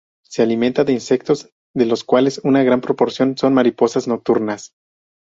Se 0.23 0.41
alimenta 0.41 0.83
de 0.83 0.93
insectos, 0.93 1.51
de 1.75 1.85
los 1.85 2.03
cuales 2.03 2.41
una 2.43 2.63
gran 2.63 2.81
proporción 2.81 3.37
son 3.37 3.53
mariposas 3.53 4.07
nocturnas. 4.07 4.73